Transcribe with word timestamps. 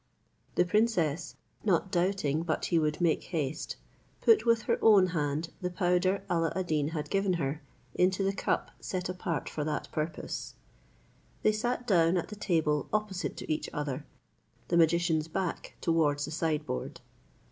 The 0.55 0.65
princess, 0.65 1.35
not 1.63 1.91
doubting 1.91 2.41
but 2.41 2.65
he 2.65 2.79
would 2.79 2.99
make 3.01 3.25
haste, 3.25 3.75
put 4.19 4.47
with 4.47 4.63
her 4.63 4.79
own 4.81 5.05
hand 5.13 5.51
the 5.61 5.69
powder 5.69 6.23
Alla 6.27 6.51
ad 6.55 6.65
Deen 6.65 6.87
had 6.87 7.11
given 7.11 7.33
her 7.33 7.61
into 7.93 8.23
the 8.23 8.33
cup 8.33 8.71
set 8.79 9.09
apart 9.09 9.47
for 9.47 9.63
that 9.63 9.91
purpose. 9.91 10.55
They 11.43 11.51
sat 11.51 11.85
down 11.85 12.17
at 12.17 12.29
the 12.29 12.35
table 12.35 12.89
opposite 12.91 13.37
to 13.37 13.53
each 13.53 13.69
other, 13.73 14.03
the 14.69 14.77
magician's 14.77 15.27
back 15.27 15.75
towards 15.81 16.25
the 16.25 16.31
sideboard. 16.31 16.99